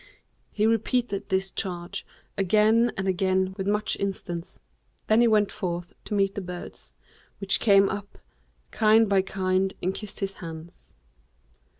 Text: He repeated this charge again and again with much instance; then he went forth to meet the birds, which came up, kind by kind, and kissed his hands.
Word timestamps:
He 0.51 0.65
repeated 0.65 1.29
this 1.29 1.51
charge 1.51 2.07
again 2.35 2.91
and 2.97 3.07
again 3.07 3.53
with 3.55 3.67
much 3.67 3.95
instance; 3.99 4.59
then 5.05 5.21
he 5.21 5.27
went 5.27 5.51
forth 5.51 5.93
to 6.05 6.15
meet 6.15 6.33
the 6.33 6.41
birds, 6.41 6.91
which 7.37 7.59
came 7.59 7.87
up, 7.87 8.17
kind 8.71 9.07
by 9.07 9.21
kind, 9.21 9.75
and 9.79 9.93
kissed 9.93 10.19
his 10.19 10.37
hands. 10.41 10.95